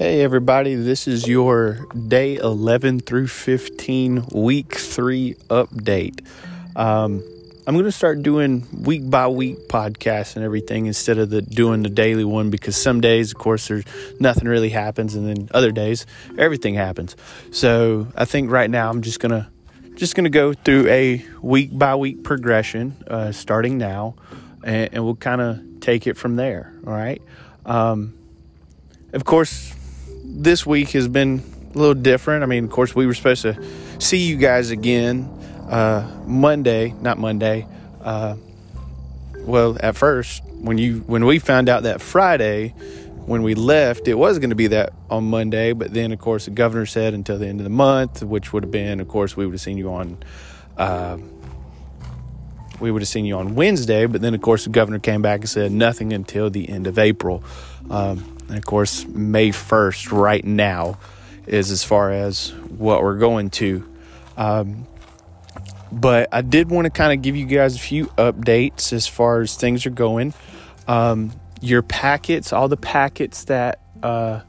[0.00, 6.26] Hey, everybody, this is your day 11 through 15, week three update.
[6.74, 7.22] Um,
[7.66, 11.82] I'm going to start doing week by week podcasts and everything instead of the doing
[11.82, 13.84] the daily one because some days, of course, there's
[14.18, 16.06] nothing really happens, and then other days,
[16.38, 17.14] everything happens.
[17.50, 19.50] So I think right now I'm just to
[19.96, 24.14] just to go through a week by week progression uh, starting now,
[24.64, 26.72] and, and we'll kind of take it from there.
[26.86, 27.20] All right.
[27.66, 28.14] Um,
[29.12, 29.74] of course,
[30.30, 31.42] this week has been
[31.74, 32.42] a little different.
[32.42, 33.62] I mean, of course, we were supposed to
[33.98, 35.24] see you guys again
[35.68, 37.66] uh, Monday, not Monday.
[38.00, 38.36] Uh,
[39.40, 42.68] well, at first, when you when we found out that Friday,
[43.26, 45.72] when we left, it was going to be that on Monday.
[45.72, 48.64] But then, of course, the governor said until the end of the month, which would
[48.64, 50.18] have been, of course, we would have seen you on.
[50.76, 51.18] Uh,
[52.80, 55.40] we would have seen you on Wednesday, but then of course the governor came back
[55.40, 57.44] and said nothing until the end of April.
[57.90, 60.98] Um, and of course, May 1st, right now,
[61.46, 63.88] is as far as what we're going to.
[64.36, 64.88] Um,
[65.92, 69.40] but I did want to kind of give you guys a few updates as far
[69.40, 70.34] as things are going.
[70.88, 74.40] Um, your packets, all the packets that uh,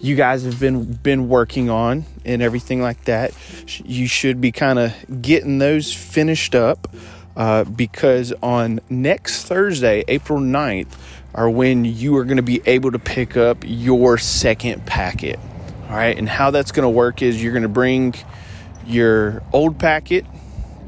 [0.00, 3.32] you guys have been been working on and everything like that,
[3.84, 6.88] you should be kind of getting those finished up
[7.36, 10.96] uh, because on next Thursday, April 9th,
[11.34, 15.38] are when you are going to be able to pick up your second packet.
[15.88, 18.14] All right, and how that's going to work is you're going to bring
[18.86, 20.24] your old packet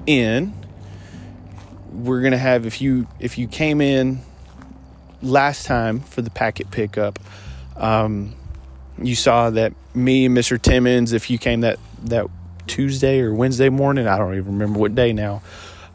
[0.07, 0.55] in.
[1.91, 4.21] We're going to have if you if you came in
[5.23, 7.19] last time for the packet pickup,
[7.77, 8.35] um,
[9.03, 10.61] you saw that me and Mr.
[10.61, 12.27] Timmons, if you came that that
[12.67, 15.43] Tuesday or Wednesday morning, I don't even remember what day now.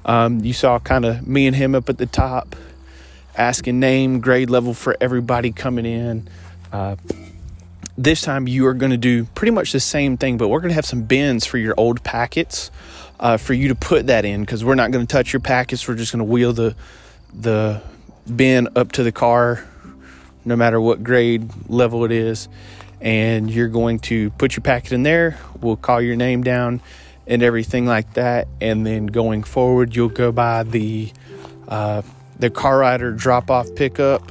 [0.03, 2.55] Um, you saw kind of me and him up at the top
[3.37, 6.27] asking name, grade level for everybody coming in.
[6.71, 6.95] Uh,
[7.97, 10.69] this time you are going to do pretty much the same thing, but we're going
[10.69, 12.71] to have some bins for your old packets
[13.19, 15.87] uh, for you to put that in because we're not going to touch your packets.
[15.87, 16.75] We're just going to wheel the
[17.33, 17.81] the
[18.33, 19.65] bin up to the car,
[20.43, 22.49] no matter what grade level it is,
[22.99, 25.37] and you're going to put your packet in there.
[25.59, 26.81] We'll call your name down
[27.27, 31.11] and everything like that, and then going forward, you'll go by the
[31.67, 32.01] uh,
[32.41, 34.29] the car rider drop off pickup,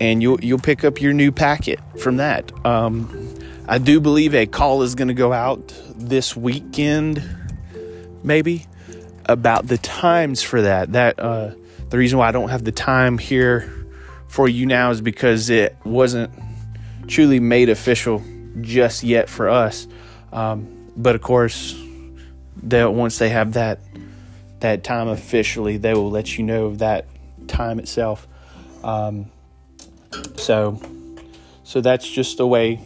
[0.00, 2.50] and you'll you'll pick up your new packet from that.
[2.64, 3.36] Um,
[3.68, 7.22] I do believe a call is going to go out this weekend,
[8.22, 8.66] maybe
[9.26, 10.92] about the times for that.
[10.92, 11.54] That uh,
[11.90, 13.70] the reason why I don't have the time here
[14.28, 16.32] for you now is because it wasn't
[17.08, 18.22] truly made official
[18.60, 19.88] just yet for us.
[20.32, 21.74] Um, but of course,
[22.64, 23.80] that once they have that
[24.60, 27.06] that time officially, they will let you know that
[27.48, 28.26] time itself.
[28.82, 29.30] Um,
[30.36, 30.80] so,
[31.64, 32.80] so that's just the way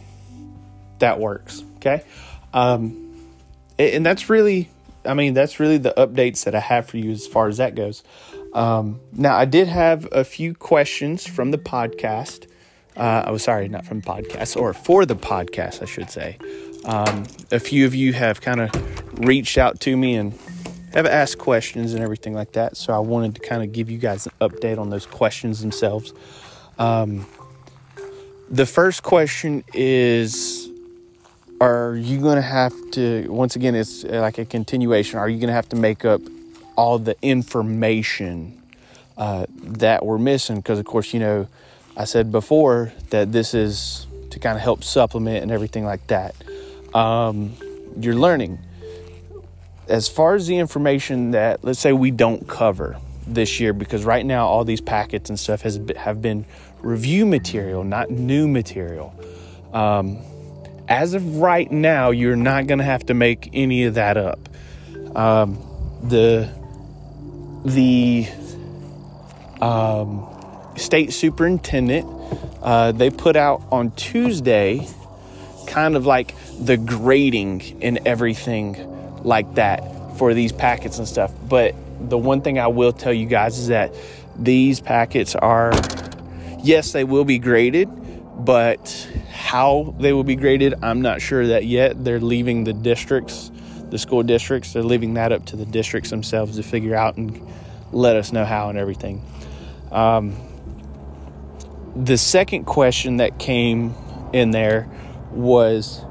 [0.99, 1.63] that works.
[1.77, 2.03] Okay,
[2.53, 3.15] um,
[3.77, 4.69] and that's really,
[5.05, 7.75] I mean, that's really the updates that I have for you as far as that
[7.75, 8.03] goes.
[8.53, 12.47] Um, now, I did have a few questions from the podcast.
[12.97, 16.37] Uh, I was sorry, not from podcast, or for the podcast, I should say.
[16.85, 20.37] Um, a few of you have kind of reached out to me and
[20.93, 22.77] have asked questions and everything like that.
[22.77, 26.13] So I wanted to kind of give you guys an update on those questions themselves.
[26.77, 27.25] Um,
[28.49, 30.69] the first question is
[31.61, 35.49] Are you going to have to, once again, it's like a continuation, are you going
[35.49, 36.21] to have to make up
[36.75, 38.61] all the information
[39.17, 40.55] uh, that we're missing?
[40.57, 41.47] Because, of course, you know,
[41.97, 46.35] I said before that this is to kind of help supplement and everything like that.
[46.95, 47.53] Um,
[47.99, 48.59] you're learning
[49.89, 54.25] as far as the information that let's say we don't cover this year because right
[54.25, 56.45] now all these packets and stuff has have been
[56.79, 59.13] review material not new material.
[59.73, 60.19] Um,
[60.87, 64.39] as of right now you're not going to have to make any of that up.
[65.15, 65.57] Um,
[66.03, 66.49] the
[67.65, 68.27] the
[69.61, 70.27] um,
[70.77, 72.07] state superintendent
[72.61, 74.87] uh, they put out on tuesday
[75.67, 78.75] kind of like the grading and everything
[79.23, 81.31] like that for these packets and stuff.
[81.47, 83.93] But the one thing I will tell you guys is that
[84.37, 85.71] these packets are,
[86.63, 87.89] yes, they will be graded,
[88.45, 92.03] but how they will be graded, I'm not sure that yet.
[92.03, 93.51] They're leaving the districts,
[93.89, 97.45] the school districts, they're leaving that up to the districts themselves to figure out and
[97.91, 99.23] let us know how and everything.
[99.91, 100.35] Um,
[101.95, 103.95] the second question that came
[104.31, 104.87] in there
[105.31, 106.05] was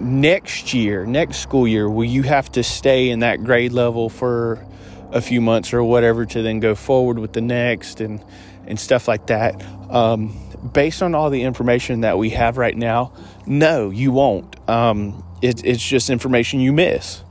[0.00, 4.64] next year, next school year, will you have to stay in that grade level for
[5.12, 8.24] a few months or whatever to then go forward with the next and
[8.66, 9.60] and stuff like that.
[9.90, 10.38] Um,
[10.72, 13.12] based on all the information that we have right now,
[13.46, 14.56] no, you won't.
[14.68, 17.24] Um, it, it's just information you miss.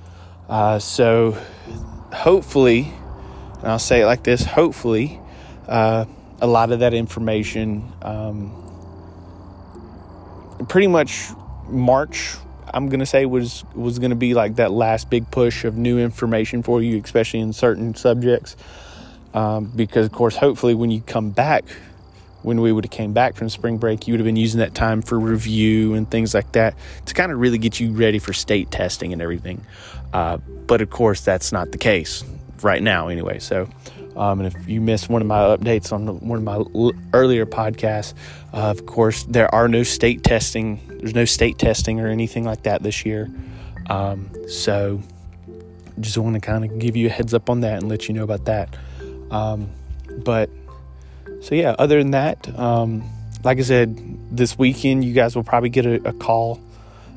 [0.49, 1.37] Uh, so
[2.11, 2.91] hopefully,
[3.59, 5.19] and I'll say it like this hopefully,
[5.67, 6.05] uh,
[6.41, 8.51] a lot of that information, um,
[10.67, 11.29] pretty much
[11.69, 12.35] March,
[12.73, 16.63] I'm to say was, was to be like that last big push of new information
[16.63, 18.55] for you, especially in certain subjects.
[19.33, 21.65] Um, because, of course, hopefully, when you come back
[22.41, 24.73] when we would have came back from spring break, you would have been using that
[24.73, 26.75] time for review and things like that
[27.05, 29.65] to kind of really get you ready for state testing and everything.
[30.13, 32.23] Uh, but of course, that's not the case
[32.61, 33.39] right now, anyway.
[33.39, 33.69] So,
[34.19, 36.91] um, and if you missed one of my updates on the, one of my l-
[37.13, 38.13] earlier podcasts,
[38.53, 40.81] uh, of course, there are no state testing.
[40.99, 43.29] There's no state testing or anything like that this year.
[43.89, 45.01] Um, so,
[46.01, 48.13] just want to kind of give you a heads up on that and let you
[48.13, 48.75] know about that.
[49.31, 49.69] Um,
[50.17, 50.49] but
[51.41, 53.09] so yeah, other than that, um,
[53.45, 56.59] like I said, this weekend you guys will probably get a, a, call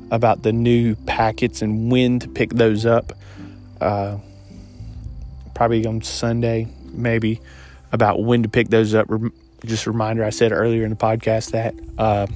[0.09, 3.11] about the new packets and when to pick those up.
[3.81, 4.19] Uh,
[5.53, 7.41] probably on Sunday, maybe
[7.91, 9.09] about when to pick those up.
[9.65, 12.27] Just a reminder, I said earlier in the podcast that uh,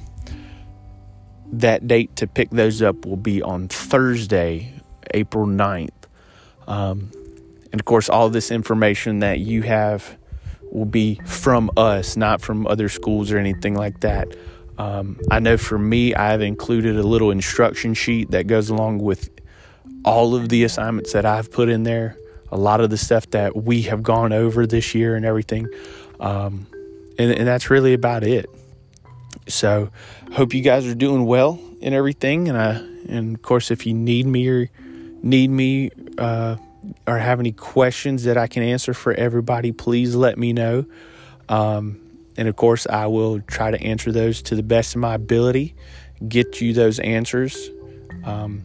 [1.52, 4.72] that date to pick those up will be on Thursday,
[5.12, 5.90] April 9th.
[6.66, 7.10] Um,
[7.72, 10.16] and of course, all this information that you have
[10.70, 14.28] will be from us, not from other schools or anything like that.
[14.78, 19.30] Um, I know for me, I've included a little instruction sheet that goes along with
[20.04, 22.16] all of the assignments that I've put in there,
[22.50, 25.68] a lot of the stuff that we have gone over this year and everything.
[26.20, 26.66] Um,
[27.18, 28.48] and, and that's really about it.
[29.46, 29.90] So,
[30.32, 32.48] hope you guys are doing well and everything.
[32.48, 32.76] And I,
[33.08, 34.70] and of course, if you need me or
[35.22, 36.56] need me, uh,
[37.06, 40.86] or have any questions that I can answer for everybody, please let me know.
[41.48, 42.00] Um,
[42.36, 45.74] and of course, I will try to answer those to the best of my ability,
[46.28, 47.70] get you those answers
[48.24, 48.62] um,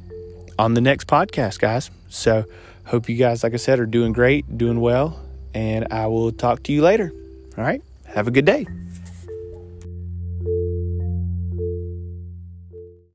[0.59, 1.89] on the next podcast, guys.
[2.09, 2.45] So,
[2.85, 5.19] hope you guys, like I said, are doing great, doing well,
[5.53, 7.11] and I will talk to you later.
[7.57, 7.81] All right.
[8.05, 8.67] Have a good day.